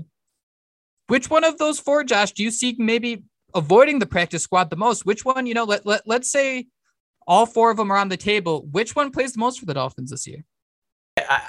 [1.08, 3.24] which one of those four, Josh, do you see maybe
[3.56, 5.06] avoiding the practice squad the most?
[5.06, 6.68] Which one, you know, let, let, let's say
[7.26, 8.68] all four of them are on the table.
[8.72, 10.44] Which one plays the most for the Dolphins this year?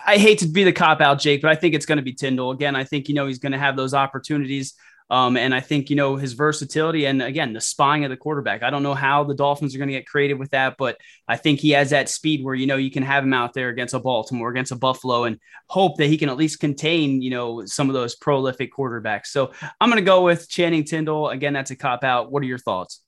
[0.06, 2.12] I, hate to be the cop out, Jake, but I think it's going to be
[2.12, 2.50] Tindall.
[2.50, 4.74] Again, I think, you know, he's going to have those opportunities.
[5.10, 8.62] Um, and I think, you know, his versatility and again, the spying of the quarterback.
[8.62, 11.36] I don't know how the Dolphins are going to get creative with that, but I
[11.36, 13.94] think he has that speed where, you know, you can have him out there against
[13.94, 17.64] a Baltimore, against a Buffalo, and hope that he can at least contain, you know,
[17.66, 19.26] some of those prolific quarterbacks.
[19.26, 21.30] So I'm going to go with Channing Tindall.
[21.30, 22.30] Again, that's a cop out.
[22.30, 23.02] What are your thoughts?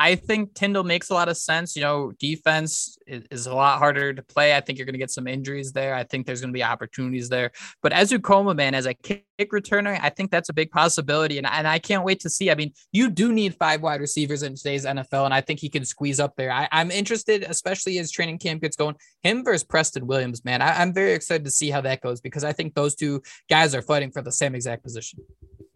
[0.00, 1.76] I think Tindall makes a lot of sense.
[1.76, 4.56] You know, defense is, is a lot harder to play.
[4.56, 5.94] I think you're going to get some injuries there.
[5.94, 7.52] I think there's going to be opportunities there.
[7.82, 11.36] But Ezukanma, man, as a kick returner, I think that's a big possibility.
[11.36, 12.50] And, and I can't wait to see.
[12.50, 15.68] I mean, you do need five wide receivers in today's NFL, and I think he
[15.68, 16.50] can squeeze up there.
[16.50, 20.62] I, am interested, especially as training camp gets going, him versus Preston Williams, man.
[20.62, 23.74] I, I'm very excited to see how that goes because I think those two guys
[23.74, 25.18] are fighting for the same exact position.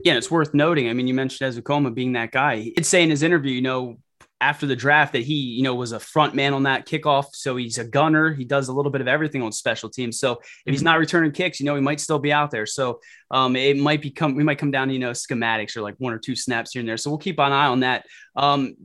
[0.02, 0.88] Yeah, it's worth noting.
[0.88, 2.56] I mean, you mentioned Ezukanma being that guy.
[2.56, 3.98] He'd say in his interview, you know,
[4.44, 7.28] after the draft that he, you know, was a front man on that kickoff.
[7.32, 8.34] So he's a gunner.
[8.34, 10.18] He does a little bit of everything on special teams.
[10.18, 10.84] So if he's mm-hmm.
[10.84, 12.66] not returning kicks, you know, he might still be out there.
[12.66, 15.94] So um, it might become, we might come down to, you know, schematics or like
[15.96, 16.98] one or two snaps here and there.
[16.98, 18.04] So we'll keep an eye on that.
[18.36, 18.76] Um,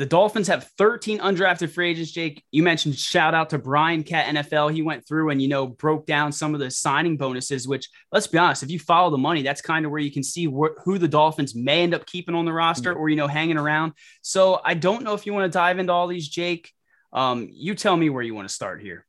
[0.00, 2.10] the Dolphins have 13 undrafted free agents.
[2.10, 4.72] Jake, you mentioned shout out to Brian Cat NFL.
[4.72, 7.68] He went through and you know broke down some of the signing bonuses.
[7.68, 10.22] Which let's be honest, if you follow the money, that's kind of where you can
[10.22, 13.26] see wh- who the Dolphins may end up keeping on the roster or you know
[13.26, 13.92] hanging around.
[14.22, 16.72] So I don't know if you want to dive into all these, Jake.
[17.12, 19.04] Um, you tell me where you want to start here.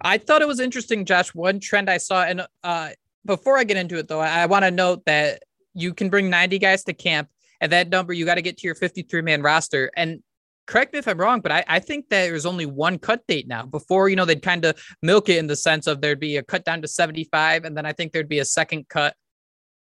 [0.00, 1.32] I thought it was interesting, Josh.
[1.32, 2.88] One trend I saw, and uh,
[3.24, 6.28] before I get into it though, I, I want to note that you can bring
[6.28, 7.28] 90 guys to camp
[7.60, 9.90] at that number, you got to get to your 53 man roster.
[9.96, 10.22] And
[10.66, 13.48] correct me if I'm wrong, but I, I think that there's only one cut date
[13.48, 13.64] now.
[13.64, 16.42] Before, you know, they'd kind of milk it in the sense of there'd be a
[16.42, 19.14] cut down to 75, and then I think there'd be a second cut,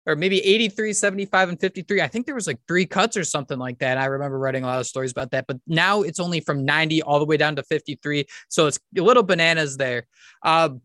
[0.06, 2.02] or maybe 83, 75, and 53.
[2.02, 3.96] I think there was like three cuts or something like that.
[3.96, 7.02] I remember writing a lot of stories about that, but now it's only from 90
[7.02, 8.26] all the way down to 53.
[8.48, 10.06] So it's a little bananas there.
[10.42, 10.82] Um,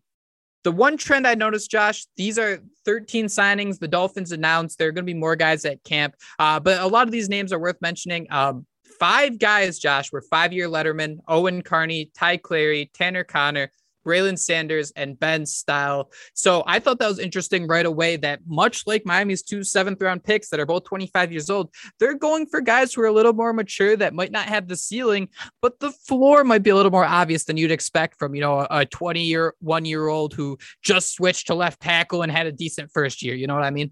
[0.68, 3.80] the one trend I noticed, Josh, these are 13 signings.
[3.80, 6.88] The Dolphins announced there are going to be more guys at camp, uh, but a
[6.88, 8.28] lot of these names are worth mentioning.
[8.30, 8.66] Um,
[9.00, 13.72] five guys, Josh, were five year lettermen Owen Carney, Ty Clary, Tanner Conner,
[14.08, 16.10] Braylon Sanders, and Ben Stille.
[16.34, 20.24] So I thought that was interesting right away that much like Miami's two seventh round
[20.24, 23.34] picks that are both 25 years old, they're going for guys who are a little
[23.34, 25.28] more mature that might not have the ceiling,
[25.62, 28.66] but the floor might be a little more obvious than you'd expect from, you know,
[28.70, 32.52] a 20 year, one year old who just switched to left tackle and had a
[32.52, 33.36] decent first year.
[33.36, 33.92] You know what I mean?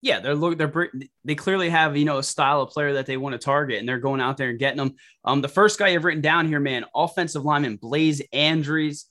[0.00, 0.90] Yeah, they're look they're
[1.24, 3.88] they clearly have you know a style of player that they want to target, and
[3.88, 4.94] they're going out there and getting them.
[5.24, 9.06] Um, the first guy you've written down here, man, offensive lineman Blaise Andrews.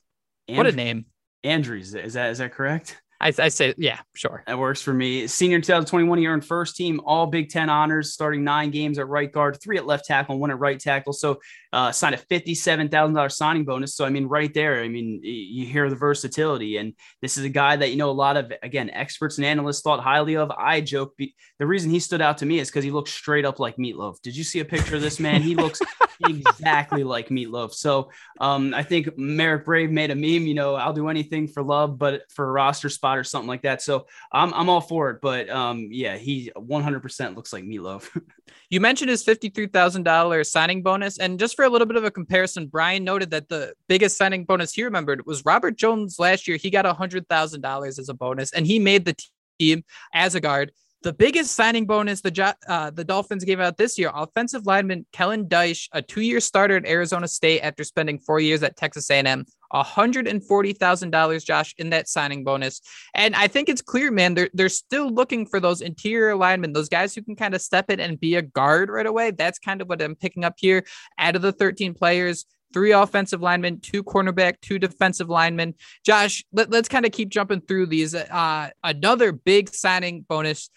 [0.48, 1.06] And- what a name,
[1.44, 1.94] Andrews.
[1.94, 3.02] Is that is that correct?
[3.20, 4.44] I, I, say, yeah, sure.
[4.46, 5.26] That works for me.
[5.26, 9.32] Senior 2021, he earned first team All Big Ten honors, starting nine games at right
[9.32, 11.14] guard, three at left tackle, one at right tackle.
[11.14, 11.40] So
[11.74, 13.96] uh, signed a $57,000 signing bonus.
[13.96, 16.78] So, I mean, right there, I mean, you hear the versatility.
[16.78, 19.82] And this is a guy that, you know, a lot of, again, experts and analysts
[19.82, 20.52] thought highly of.
[20.52, 21.16] I joke.
[21.18, 24.22] The reason he stood out to me is because he looks straight up like Meatloaf.
[24.22, 25.42] Did you see a picture of this man?
[25.42, 25.82] He looks
[26.26, 27.74] exactly like Meatloaf.
[27.74, 31.64] So um, I think Merrick Brave made a meme, you know, I'll do anything for
[31.64, 33.82] love, but for a roster spot or something like that.
[33.82, 35.20] So I'm, I'm all for it.
[35.22, 38.10] But um, yeah, he 100% looks like Meatloaf.
[38.70, 41.18] you mentioned his $53,000 signing bonus.
[41.18, 44.46] And just for a little bit of a comparison, Brian noted that the biggest signing
[44.46, 46.58] bonus he remembered was Robert Jones last year.
[46.58, 49.16] He got $100,000 as a bonus and he made the
[49.60, 50.72] team as a guard.
[51.04, 55.46] The biggest signing bonus the uh, the Dolphins gave out this year: offensive lineman Kellen
[55.46, 60.28] Diesch, a two-year starter at Arizona State after spending four years at Texas A&M, hundred
[60.28, 62.82] and forty thousand dollars, Josh, in that signing bonus.
[63.14, 66.90] And I think it's clear, man, they're they're still looking for those interior linemen, those
[66.90, 69.30] guys who can kind of step in and be a guard right away.
[69.32, 70.84] That's kind of what I'm picking up here.
[71.20, 75.74] Out of the 13 players, three offensive linemen, two cornerback, two defensive linemen.
[76.06, 78.14] Josh, let, us kind of keep jumping through these.
[78.14, 80.70] Uh, another big signing bonus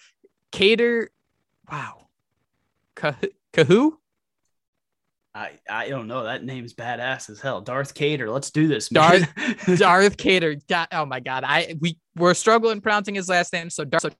[0.52, 1.10] Kader,
[1.70, 2.06] wow,
[2.96, 3.92] Kohou.
[5.34, 6.24] I I don't know.
[6.24, 7.60] That name's badass as hell.
[7.60, 8.28] Darth Kader.
[8.30, 8.90] Let's do this.
[8.90, 9.28] Man.
[9.36, 10.56] Darth Darth Kader.
[10.68, 11.44] God, oh my god.
[11.46, 13.70] I we were struggling pronouncing his last name.
[13.70, 14.02] So Darth.
[14.02, 14.10] So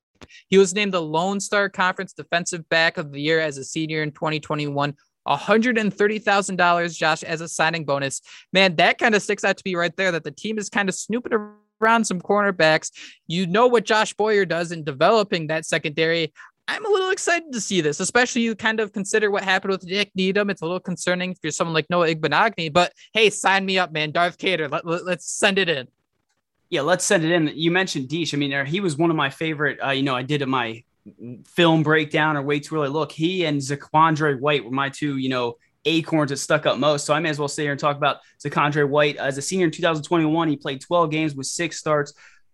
[0.49, 4.03] he was named the Lone Star Conference Defensive Back of the Year as a senior
[4.03, 4.95] in 2021.
[5.29, 8.21] $130,000, Josh, as a signing bonus.
[8.53, 10.89] Man, that kind of sticks out to me right there that the team is kind
[10.89, 12.91] of snooping around some cornerbacks.
[13.27, 16.33] You know what Josh Boyer does in developing that secondary.
[16.69, 19.85] I'm a little excited to see this, especially you kind of consider what happened with
[19.85, 20.51] Nick Needham.
[20.51, 24.13] It's a little concerning for someone like Noah Igbinoghene, but hey, sign me up, man.
[24.13, 25.89] Darth Kader, let, let, let's send it in.
[26.69, 27.51] Yeah, let's send it in.
[27.55, 28.33] You mentioned Diesch.
[28.33, 29.79] I mean, he was one of my favorite.
[29.85, 30.85] Uh, you know, I did in my
[31.45, 33.11] film breakdown or way too early look.
[33.11, 37.07] He and Zaquandre White were my two, you know, acorns that stuck up most.
[37.07, 39.17] So I may as well sit here and talk about Zaquandre White.
[39.17, 42.13] As a senior in 2021, he played 12 games with six starts,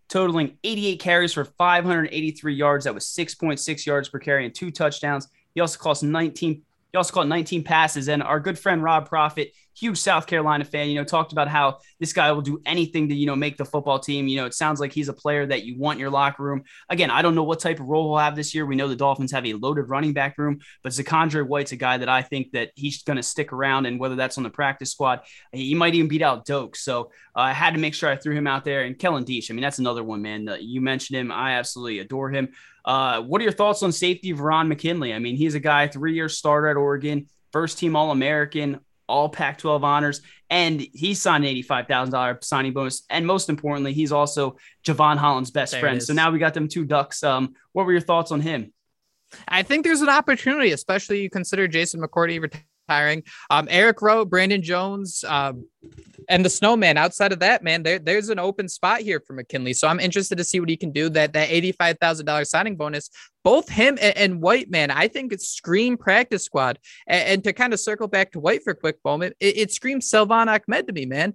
[0.09, 2.85] totaling 88 carries for 583 yards.
[2.85, 5.29] That was 6.6 yards per carry and two touchdowns.
[5.55, 6.63] He also cost 19
[6.97, 8.09] he also caught 19 passes.
[8.09, 11.81] And our good friend Rob Profit, huge South Carolina fan, you know, talked about how
[12.01, 14.29] this guy will do anything to, you know, make the football team.
[14.29, 16.63] You know, it sounds like he's a player that you want in your locker room.
[16.89, 18.65] Again, I don't know what type of role he'll have this year.
[18.65, 21.99] We know the Dolphins have a loaded running back room, but Zaquandre White's a guy
[21.99, 23.85] that I think that he's going to stick around.
[23.85, 25.21] And whether that's on the practice squad,
[25.53, 26.77] he might even beat out Doak.
[26.77, 28.85] So uh, I had to make sure I threw him out there.
[28.85, 30.49] And Kellen Diesch, I mean, that's another one, man.
[30.49, 31.31] Uh, you mentioned him.
[31.31, 32.55] I absolutely adore him.
[32.87, 35.13] Uh, what are your thoughts on safety Verone McKinley?
[35.13, 39.29] I mean, he's a guy, three year starter at Oregon, first team All American, all
[39.29, 40.21] Pac 12 honors,
[40.51, 43.05] and he signed an $85,000 signing bonus.
[43.11, 46.03] And most importantly, he's also Jevon Holland's best there friend.
[46.03, 47.23] So now we got them two ducks.
[47.23, 48.73] Um, what were your thoughts on him?
[49.49, 53.25] I think there's an opportunity, especially you consider Jason McCourty retiring.
[53.51, 55.67] Um, Eric Rowe, Brandon Jones, um,
[56.29, 56.97] and the Snowman.
[56.97, 59.73] Outside of that, man, there, there's an open spot here for McKinley.
[59.73, 61.09] So I'm interested to see what he can do.
[61.09, 63.11] That that eighty five thousand dollars signing bonus,
[63.45, 66.79] both him and, and, White, man, I think it's scream practice squad.
[67.07, 69.73] And, and, to kind of circle back to White for a quick moment, it, it
[69.73, 71.35] screams Salvon Ahmed to me, man.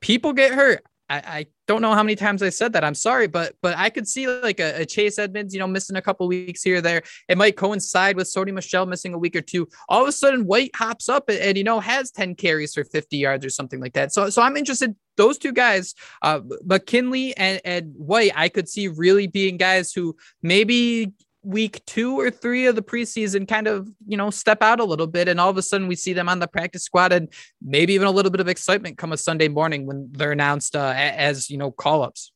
[0.00, 0.82] People get hurt.
[1.08, 2.84] I, I, don't know how many times I said that.
[2.84, 5.96] I'm sorry, but but I could see like a, a Chase Edmonds, you know, missing
[5.96, 7.02] a couple weeks here there.
[7.28, 9.68] It might coincide with Sony Michel missing a week or two.
[9.88, 12.84] All of a sudden, White hops up and, and, you know has 10 carries for
[12.84, 14.12] 50 yards or something like that.
[14.12, 14.94] So so I'm interested.
[15.16, 20.14] Those two guys, uh, McKinley and, and White, I could see really being guys who
[20.42, 21.14] maybe
[21.46, 25.06] week two or three of the preseason kind of, you know, step out a little
[25.06, 25.28] bit.
[25.28, 27.28] And all of a sudden we see them on the practice squad and
[27.62, 30.92] maybe even a little bit of excitement come a Sunday morning when they're announced uh,
[30.96, 32.32] as, you know, call ups.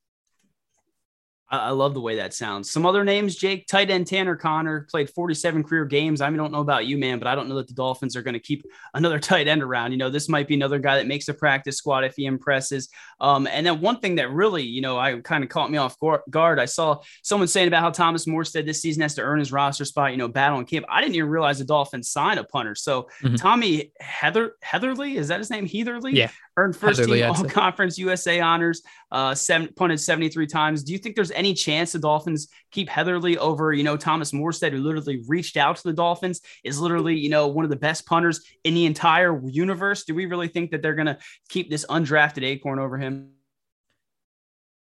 [1.50, 2.70] I love the way that sounds.
[2.70, 6.20] Some other names, Jake, tight end Tanner Conner played 47 career games.
[6.20, 8.22] I mean, don't know about you, man, but I don't know that the Dolphins are
[8.22, 9.90] going to keep another tight end around.
[9.90, 12.88] You know, this might be another guy that makes a practice squad if he impresses.
[13.20, 15.96] Um, and then one thing that really, you know, I kind of caught me off
[16.30, 16.60] guard.
[16.60, 19.84] I saw someone saying about how Thomas Morstead this season has to earn his roster
[19.84, 20.86] spot, you know, battling camp.
[20.88, 22.76] I didn't even realize the Dolphins signed a punter.
[22.76, 23.34] So mm-hmm.
[23.34, 25.66] Tommy Heather Heatherly, is that his name?
[25.66, 26.12] Heatherly?
[26.12, 26.30] Yeah
[26.61, 30.83] earned first team All Conference USA honors, uh, seven, punted 73 times.
[30.83, 34.73] Do you think there's any chance the Dolphins keep Heatherly over, you know, Thomas Morstead,
[34.73, 38.07] who literally reached out to the Dolphins, is literally, you know, one of the best
[38.07, 40.05] punters in the entire universe?
[40.05, 41.18] Do we really think that they're going to
[41.49, 43.33] keep this undrafted acorn over him?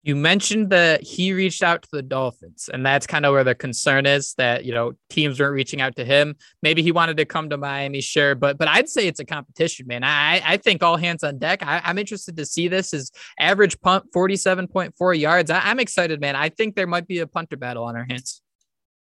[0.02, 3.54] You mentioned that he reached out to the Dolphins, and that's kind of where the
[3.54, 6.36] concern is that you know teams weren't reaching out to him.
[6.62, 9.88] Maybe he wanted to come to Miami, sure, but but I'd say it's a competition,
[9.88, 10.06] man.
[10.06, 11.62] I I think all hands on deck.
[11.64, 12.92] I, am interested to see this.
[12.92, 15.52] His average punt forty seven point four yards.
[15.52, 16.36] I, I'm excited, man.
[16.36, 18.42] I think there might be a punter battle on our hands.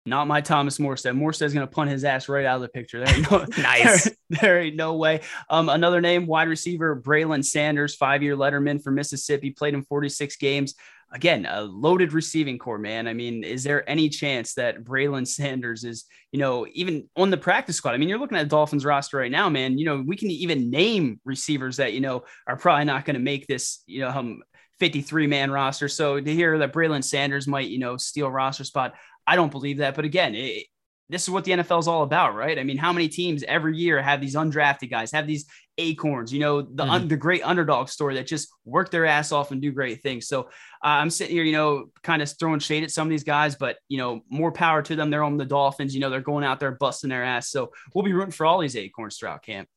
[0.05, 1.17] Not my Thomas Morstead.
[1.17, 3.03] Morstead's going to punt his ass right out of the picture.
[3.03, 4.03] There ain't no, nice.
[4.03, 5.21] There, there, ain't no way.
[5.49, 10.75] Um, another name, wide receiver Braylon Sanders, five-year letterman for Mississippi, played in 46 games.
[11.13, 13.07] Again, a loaded receiving core, man.
[13.07, 17.37] I mean, is there any chance that Braylon Sanders is, you know, even on the
[17.37, 17.91] practice squad?
[17.91, 19.77] I mean, you're looking at Dolphins roster right now, man.
[19.77, 23.21] You know, we can even name receivers that you know are probably not going to
[23.21, 24.41] make this, you know, um,
[24.79, 25.87] 53 man roster.
[25.87, 29.77] So to hear that Braylon Sanders might, you know, steal roster spot, I don't believe
[29.77, 29.95] that.
[29.95, 30.65] But again, it,
[31.09, 32.57] this is what the NFL is all about, right?
[32.57, 35.45] I mean, how many teams every year have these undrafted guys, have these
[35.77, 36.89] acorns, you know, the, mm-hmm.
[36.89, 40.27] un, the great underdog story that just work their ass off and do great things.
[40.27, 40.45] So uh,
[40.83, 43.77] I'm sitting here, you know, kind of throwing shade at some of these guys, but,
[43.89, 45.09] you know, more power to them.
[45.09, 47.49] They're on the Dolphins, you know, they're going out there busting their ass.
[47.49, 49.67] So we'll be rooting for all these acorns throughout camp.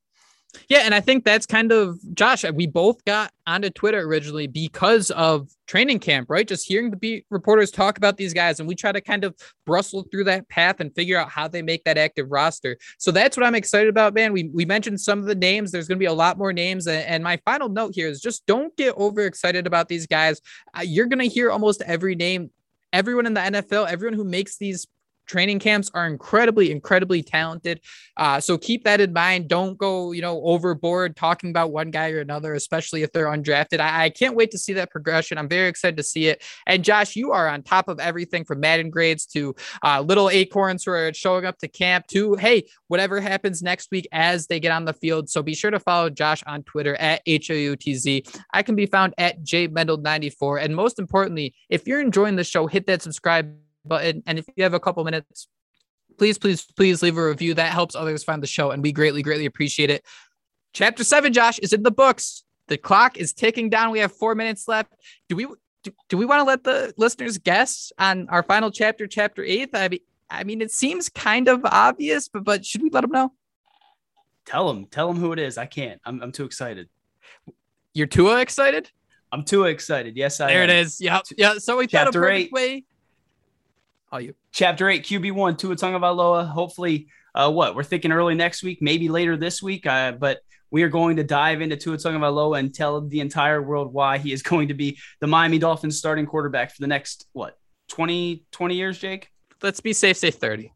[0.68, 2.44] Yeah, and I think that's kind of Josh.
[2.50, 6.46] We both got onto Twitter originally because of training camp, right?
[6.46, 9.34] Just hearing the beat reporters talk about these guys, and we try to kind of
[9.64, 12.76] bristle through that path and figure out how they make that active roster.
[12.98, 14.32] So that's what I'm excited about, man.
[14.32, 15.70] We we mentioned some of the names.
[15.70, 18.46] There's going to be a lot more names, and, my final note here is just
[18.46, 20.40] don't get overexcited about these guys.
[20.76, 22.50] Uh, you're going to hear almost every name
[22.92, 24.86] everyone in the NFL, everyone who makes these
[25.26, 27.80] training camps are incredibly, incredibly talented.
[28.16, 29.48] Uh, so keep that in mind.
[29.48, 33.80] Don't go, you know, overboard talking about one guy or another, especially if they're undrafted.
[33.80, 35.38] I, I can't wait to see that progression.
[35.38, 36.42] I'm very excited to see it.
[36.66, 40.84] And Josh, you are on top of everything from Madden grades to uh, little acorns
[40.84, 44.72] who are showing up to camp to, hey, whatever happens next week as they get
[44.72, 45.28] on the field.
[45.28, 48.22] So be sure to follow Josh on Twitter at HOUTZ.
[48.52, 50.62] I can be found at JMendel94.
[50.62, 53.54] And most importantly, if you're enjoying the show, hit that subscribe
[53.88, 54.22] button.
[54.26, 55.48] And if you have a couple minutes,
[56.18, 57.54] please, please, please leave a review.
[57.54, 60.04] That helps others find the show, and we greatly, greatly appreciate it.
[60.72, 62.44] Chapter seven, Josh, is in the books.
[62.68, 63.92] The clock is ticking down.
[63.92, 64.92] We have four minutes left.
[65.28, 65.46] Do we
[65.82, 69.70] do, do we want to let the listeners guess on our final chapter, chapter eight?
[69.72, 73.12] I mean, I mean, it seems kind of obvious, but but should we let them
[73.12, 73.32] know?
[74.44, 75.58] Tell them, tell them who it is.
[75.58, 76.00] I can't.
[76.04, 76.88] I'm I'm too excited.
[77.94, 78.90] You're too excited.
[79.32, 80.16] I'm too excited.
[80.16, 80.48] Yes, I.
[80.48, 80.70] There am.
[80.70, 81.00] it is.
[81.00, 81.58] Yeah, yeah.
[81.58, 82.52] So we Chapter thought a perfect eight.
[82.52, 82.84] way
[84.10, 84.34] all you.
[84.52, 86.48] Chapter eight, QB one, Tua Tagovailoa.
[86.48, 89.86] Hopefully, uh, what we're thinking early next week, maybe later this week.
[89.86, 90.40] Uh, but
[90.70, 94.32] we are going to dive into Tua Tagovailoa and tell the entire world why he
[94.32, 97.56] is going to be the Miami Dolphins starting quarterback for the next what
[97.88, 99.28] 20, 20 years, Jake.
[99.62, 100.72] Let's be safe, say thirty.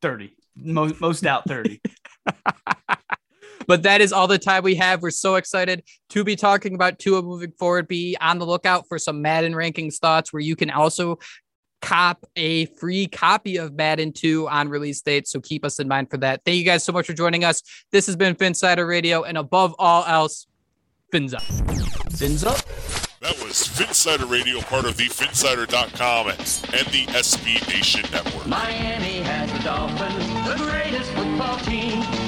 [0.00, 1.80] Thirty, most most doubt thirty.
[3.66, 5.02] but that is all the time we have.
[5.02, 7.88] We're so excited to be talking about Tua moving forward.
[7.88, 11.18] Be on the lookout for some Madden rankings thoughts where you can also
[11.80, 15.28] cop a free copy of Madden 2 on release date.
[15.28, 16.42] So keep us in mind for that.
[16.44, 17.62] Thank you guys so much for joining us.
[17.90, 20.46] This has been Phinsider Radio, and above all else,
[21.12, 21.42] fins up.
[22.12, 22.58] Fins up.
[23.20, 28.46] That was Phinsider Radio, part of the Phinsider.com and the SB Nation Network.
[28.46, 32.27] Miami has the Dolphins, the greatest football team.